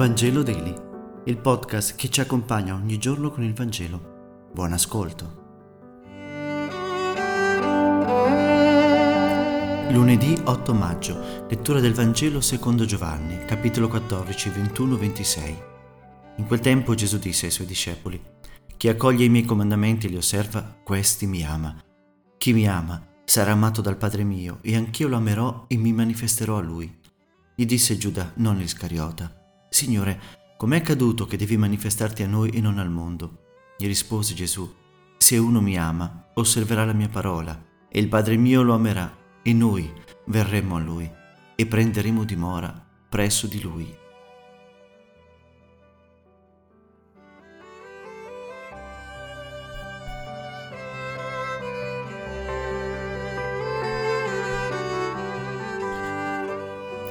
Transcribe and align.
Vangelo 0.00 0.42
Daily, 0.42 0.74
il 1.26 1.36
podcast 1.36 1.94
che 1.94 2.08
ci 2.08 2.22
accompagna 2.22 2.72
ogni 2.72 2.96
giorno 2.96 3.30
con 3.30 3.44
il 3.44 3.52
Vangelo. 3.52 4.48
Buon 4.50 4.72
ascolto. 4.72 5.38
Lunedì 9.90 10.40
8 10.42 10.72
maggio, 10.72 11.44
lettura 11.50 11.80
del 11.80 11.92
Vangelo 11.92 12.40
secondo 12.40 12.86
Giovanni, 12.86 13.44
capitolo 13.44 13.88
14, 13.88 14.48
21-26. 14.48 15.62
In 16.36 16.46
quel 16.46 16.60
tempo 16.60 16.94
Gesù 16.94 17.18
disse 17.18 17.44
ai 17.44 17.52
suoi 17.52 17.66
discepoli, 17.66 18.18
Chi 18.78 18.88
accoglie 18.88 19.26
i 19.26 19.28
miei 19.28 19.44
comandamenti 19.44 20.06
e 20.06 20.08
li 20.08 20.16
osserva, 20.16 20.78
questi 20.82 21.26
mi 21.26 21.44
ama. 21.44 21.76
Chi 22.38 22.54
mi 22.54 22.66
ama 22.66 23.06
sarà 23.26 23.52
amato 23.52 23.82
dal 23.82 23.98
Padre 23.98 24.24
mio, 24.24 24.60
e 24.62 24.76
anch'io 24.76 25.08
lo 25.08 25.16
amerò 25.16 25.66
e 25.68 25.76
mi 25.76 25.92
manifesterò 25.92 26.56
a 26.56 26.62
lui. 26.62 26.90
Gli 27.54 27.66
disse 27.66 27.98
Giuda, 27.98 28.32
non 28.36 28.56
l'Iscariota, 28.56 29.39
Signore, 29.80 30.20
com'è 30.58 30.76
accaduto 30.76 31.24
che 31.24 31.38
devi 31.38 31.56
manifestarti 31.56 32.22
a 32.22 32.26
noi 32.26 32.50
e 32.50 32.60
non 32.60 32.78
al 32.78 32.90
mondo? 32.90 33.72
Gli 33.78 33.86
rispose 33.86 34.34
Gesù, 34.34 34.70
se 35.16 35.38
uno 35.38 35.62
mi 35.62 35.78
ama, 35.78 36.26
osserverà 36.34 36.84
la 36.84 36.92
mia 36.92 37.08
parola, 37.08 37.58
e 37.88 37.98
il 37.98 38.08
Padre 38.08 38.36
mio 38.36 38.60
lo 38.60 38.74
amerà, 38.74 39.10
e 39.42 39.54
noi 39.54 39.90
verremo 40.26 40.76
a 40.76 40.80
lui, 40.80 41.10
e 41.56 41.64
prenderemo 41.64 42.24
dimora 42.24 42.86
presso 43.08 43.46
di 43.46 43.58
lui. 43.62 43.99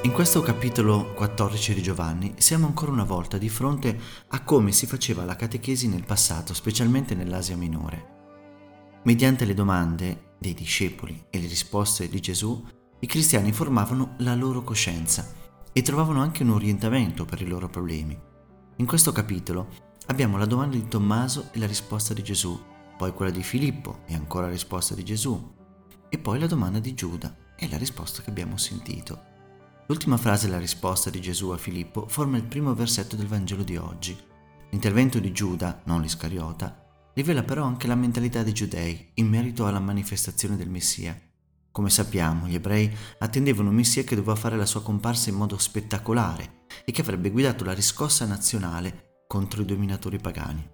In 0.03 0.13
questo 0.13 0.41
capitolo 0.41 1.11
14 1.13 1.73
di 1.73 1.81
Giovanni 1.81 2.33
siamo 2.37 2.67
ancora 2.67 2.89
una 2.89 3.03
volta 3.03 3.37
di 3.37 3.49
fronte 3.49 3.99
a 4.29 4.43
come 4.43 4.71
si 4.71 4.85
faceva 4.85 5.25
la 5.25 5.35
catechesi 5.35 5.89
nel 5.89 6.05
passato, 6.05 6.53
specialmente 6.53 7.15
nell'Asia 7.15 7.57
minore. 7.57 9.01
Mediante 9.03 9.43
le 9.43 9.53
domande 9.53 10.35
dei 10.39 10.53
discepoli 10.53 11.25
e 11.29 11.41
le 11.41 11.47
risposte 11.47 12.07
di 12.07 12.21
Gesù, 12.21 12.65
i 12.97 13.07
cristiani 13.07 13.51
formavano 13.51 14.15
la 14.19 14.35
loro 14.35 14.63
coscienza 14.63 15.33
e 15.73 15.81
trovavano 15.81 16.21
anche 16.21 16.43
un 16.43 16.51
orientamento 16.51 17.25
per 17.25 17.41
i 17.41 17.47
loro 17.47 17.67
problemi. 17.67 18.17
In 18.77 18.85
questo 18.85 19.11
capitolo 19.11 19.67
abbiamo 20.05 20.37
la 20.37 20.45
domanda 20.45 20.77
di 20.77 20.87
Tommaso 20.87 21.49
e 21.51 21.59
la 21.59 21.67
risposta 21.67 22.13
di 22.13 22.23
Gesù, 22.23 22.57
poi 22.97 23.11
quella 23.11 23.31
di 23.31 23.43
Filippo 23.43 24.03
e 24.05 24.15
ancora 24.15 24.45
la 24.45 24.53
risposta 24.53 24.95
di 24.95 25.03
Gesù, 25.03 25.55
e 26.07 26.17
poi 26.17 26.39
la 26.39 26.47
domanda 26.47 26.79
di 26.79 26.93
Giuda 26.93 27.35
e 27.57 27.67
la 27.67 27.77
risposta 27.77 28.21
che 28.21 28.29
abbiamo 28.29 28.55
sentito. 28.55 29.28
L'ultima 29.89 30.17
frase 30.17 30.45
della 30.45 30.59
risposta 30.59 31.09
di 31.09 31.19
Gesù 31.19 31.49
a 31.49 31.57
Filippo 31.57 32.07
forma 32.07 32.37
il 32.37 32.43
primo 32.43 32.75
versetto 32.75 33.15
del 33.15 33.25
Vangelo 33.25 33.63
di 33.63 33.75
oggi. 33.75 34.15
L'intervento 34.69 35.17
di 35.17 35.31
Giuda, 35.31 35.81
non 35.85 36.01
l'Iscariota, 36.01 37.11
rivela 37.15 37.41
però 37.41 37.63
anche 37.63 37.87
la 37.87 37.95
mentalità 37.95 38.43
dei 38.43 38.53
giudei 38.53 39.09
in 39.15 39.27
merito 39.27 39.65
alla 39.65 39.79
manifestazione 39.79 40.55
del 40.55 40.69
Messia. 40.69 41.19
Come 41.71 41.89
sappiamo, 41.89 42.45
gli 42.45 42.53
ebrei 42.53 42.95
attendevano 43.17 43.69
un 43.69 43.75
Messia 43.77 44.03
che 44.03 44.13
doveva 44.13 44.35
fare 44.35 44.57
la 44.57 44.67
sua 44.67 44.83
comparsa 44.83 45.31
in 45.31 45.37
modo 45.37 45.57
spettacolare 45.57 46.65
e 46.85 46.91
che 46.91 47.01
avrebbe 47.01 47.31
guidato 47.31 47.63
la 47.63 47.73
riscossa 47.73 48.27
nazionale 48.27 49.23
contro 49.25 49.63
i 49.63 49.65
dominatori 49.65 50.19
pagani. 50.19 50.69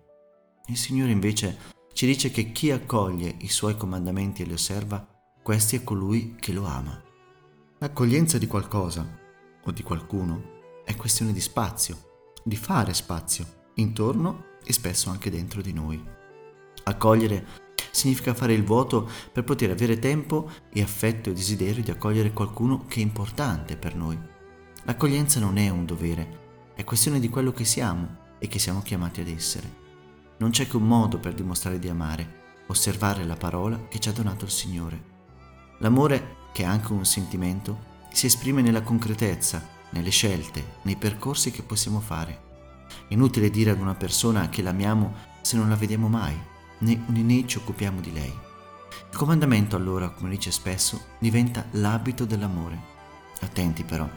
Il 0.65 0.77
Signore 0.77 1.11
invece 1.11 1.57
ci 1.93 2.05
dice 2.05 2.31
che 2.31 2.51
chi 2.51 2.69
accoglie 2.69 3.33
i 3.39 3.47
suoi 3.47 3.77
comandamenti 3.77 4.41
e 4.41 4.45
li 4.45 4.53
osserva, 4.53 5.07
questi 5.41 5.77
è 5.77 5.83
colui 5.85 6.35
che 6.37 6.51
lo 6.51 6.65
ama. 6.65 7.04
L'accoglienza 7.79 8.37
di 8.37 8.47
qualcosa 8.47 9.05
o 9.61 9.71
di 9.71 9.83
qualcuno 9.83 10.81
è 10.85 10.95
questione 10.95 11.33
di 11.33 11.41
spazio, 11.41 12.31
di 12.41 12.55
fare 12.55 12.93
spazio, 12.93 13.45
intorno 13.75 14.45
e 14.63 14.71
spesso 14.71 15.09
anche 15.09 15.29
dentro 15.29 15.61
di 15.61 15.73
noi. 15.73 16.01
Accogliere 16.83 17.45
significa 17.91 18.33
fare 18.33 18.53
il 18.53 18.63
vuoto 18.63 19.09
per 19.29 19.43
poter 19.43 19.71
avere 19.71 19.99
tempo 19.99 20.49
e 20.71 20.81
affetto 20.81 21.29
e 21.29 21.33
desiderio 21.33 21.83
di 21.83 21.91
accogliere 21.91 22.31
qualcuno 22.31 22.85
che 22.87 23.01
è 23.01 23.03
importante 23.03 23.75
per 23.75 23.93
noi. 23.93 24.17
L'accoglienza 24.85 25.41
non 25.41 25.57
è 25.57 25.67
un 25.67 25.85
dovere, 25.85 26.71
è 26.75 26.85
questione 26.85 27.19
di 27.19 27.27
quello 27.27 27.51
che 27.51 27.65
siamo 27.65 28.35
e 28.39 28.47
che 28.47 28.57
siamo 28.57 28.83
chiamati 28.83 29.19
ad 29.19 29.27
essere. 29.27 29.83
Non 30.37 30.51
c'è 30.51 30.65
che 30.65 30.77
un 30.77 30.87
modo 30.87 31.19
per 31.19 31.33
dimostrare 31.33 31.79
di 31.79 31.89
amare, 31.89 32.43
osservare 32.67 33.25
la 33.25 33.35
parola 33.35 33.85
che 33.89 33.99
ci 33.99 34.07
ha 34.07 34.13
donato 34.13 34.45
il 34.45 34.51
Signore. 34.51 35.14
L'amore 35.79 36.35
che 36.55 36.63
è 36.63 36.65
anche 36.65 36.93
un 36.93 37.03
sentimento, 37.03 37.93
si 38.13 38.27
esprime 38.27 38.61
nella 38.61 38.81
concretezza, 38.81 39.61
nelle 39.89 40.09
scelte, 40.09 40.77
nei 40.83 40.95
percorsi 40.95 41.51
che 41.51 41.63
possiamo 41.63 41.99
fare. 41.99 42.43
Inutile 43.09 43.49
dire 43.49 43.71
ad 43.71 43.81
una 43.81 43.93
persona 43.93 44.47
che 44.47 44.61
l'amiamo 44.61 45.13
se 45.41 45.57
non 45.57 45.67
la 45.67 45.75
vediamo 45.75 46.07
mai, 46.07 46.33
né, 46.77 47.03
né 47.07 47.45
ci 47.45 47.57
occupiamo 47.57 47.99
di 47.99 48.13
lei. 48.13 48.33
Il 49.11 49.17
comandamento 49.17 49.75
allora, 49.75 50.11
come 50.11 50.29
dice 50.29 50.49
spesso, 50.49 51.07
diventa 51.19 51.65
l'abito 51.71 52.23
dell'amore. 52.23 52.79
Attenti 53.41 53.83
però, 53.83 54.07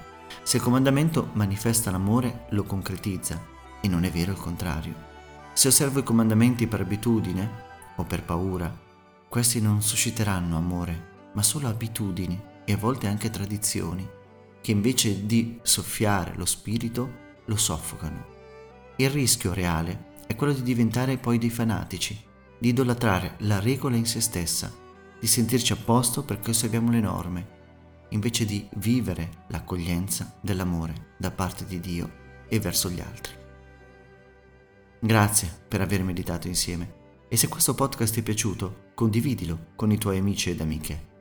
se 0.44 0.58
il 0.58 0.62
comandamento 0.62 1.30
manifesta 1.32 1.90
l'amore, 1.90 2.46
lo 2.50 2.62
concretizza, 2.62 3.44
e 3.80 3.88
non 3.88 4.04
è 4.04 4.10
vero 4.12 4.30
il 4.30 4.38
contrario. 4.38 4.94
Se 5.54 5.66
osservo 5.66 5.98
i 5.98 6.04
comandamenti 6.04 6.68
per 6.68 6.82
abitudine 6.82 7.50
o 7.96 8.04
per 8.04 8.22
paura, 8.22 8.72
questi 9.28 9.60
non 9.60 9.82
susciteranno 9.82 10.56
amore, 10.56 11.16
ma 11.38 11.44
solo 11.44 11.68
abitudini 11.68 12.36
e 12.64 12.72
a 12.72 12.76
volte 12.76 13.06
anche 13.06 13.30
tradizioni, 13.30 14.04
che 14.60 14.72
invece 14.72 15.24
di 15.24 15.60
soffiare 15.62 16.34
lo 16.34 16.44
spirito 16.44 17.26
lo 17.44 17.54
soffocano. 17.54 18.26
Il 18.96 19.08
rischio 19.08 19.54
reale 19.54 20.16
è 20.26 20.34
quello 20.34 20.52
di 20.52 20.62
diventare 20.62 21.16
poi 21.16 21.38
dei 21.38 21.48
fanatici, 21.48 22.20
di 22.58 22.70
idolatrare 22.70 23.36
la 23.42 23.60
regola 23.60 23.94
in 23.94 24.04
se 24.04 24.20
stessa, 24.20 24.74
di 25.20 25.28
sentirci 25.28 25.72
a 25.72 25.76
posto 25.76 26.24
perché 26.24 26.50
osserviamo 26.50 26.90
le 26.90 27.00
norme, 27.00 27.48
invece 28.08 28.44
di 28.44 28.68
vivere 28.74 29.44
l'accoglienza 29.50 30.40
dell'amore 30.40 31.14
da 31.18 31.30
parte 31.30 31.66
di 31.66 31.78
Dio 31.78 32.10
e 32.48 32.58
verso 32.58 32.90
gli 32.90 32.98
altri. 32.98 33.32
Grazie 34.98 35.48
per 35.68 35.82
aver 35.82 36.02
meditato 36.02 36.48
insieme 36.48 36.96
e 37.28 37.36
se 37.36 37.46
questo 37.46 37.76
podcast 37.76 38.12
ti 38.12 38.20
è 38.20 38.22
piaciuto, 38.24 38.86
condividilo 38.94 39.66
con 39.76 39.92
i 39.92 39.98
tuoi 39.98 40.18
amici 40.18 40.50
ed 40.50 40.60
amiche. 40.60 41.16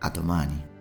A 0.00 0.10
domani. 0.10 0.75